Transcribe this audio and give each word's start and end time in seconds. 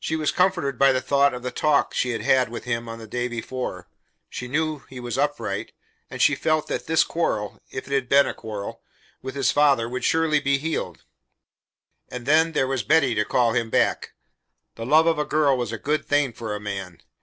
She 0.00 0.16
was 0.16 0.32
comforted 0.32 0.78
by 0.78 0.92
the 0.92 1.00
thought 1.02 1.34
of 1.34 1.42
the 1.42 1.50
talk 1.50 1.92
she 1.92 2.08
had 2.12 2.22
had 2.22 2.48
with 2.48 2.64
him 2.64 2.86
the 2.86 3.06
day 3.06 3.28
before. 3.28 3.86
She 4.30 4.48
knew 4.48 4.78
he 4.88 4.98
was 4.98 5.18
upright, 5.18 5.72
and 6.08 6.22
she 6.22 6.34
felt 6.34 6.68
that 6.68 6.86
this 6.86 7.04
quarrel 7.04 7.60
if 7.70 7.86
it 7.86 7.92
had 7.92 8.08
been 8.08 8.26
a 8.26 8.32
quarrel 8.32 8.80
with 9.20 9.34
his 9.34 9.52
father 9.52 9.90
would 9.90 10.04
surely 10.04 10.40
be 10.40 10.56
healed; 10.56 11.04
and 12.08 12.24
then, 12.24 12.52
there 12.52 12.66
was 12.66 12.82
Betty 12.82 13.14
to 13.14 13.26
call 13.26 13.52
him 13.52 13.68
back. 13.68 14.14
The 14.76 14.86
love 14.86 15.06
of 15.06 15.18
a 15.18 15.24
girl 15.26 15.58
was 15.58 15.70
a 15.70 15.76
good 15.76 16.06
thing 16.06 16.32
for 16.32 16.54
a 16.54 16.58
man. 16.58 17.02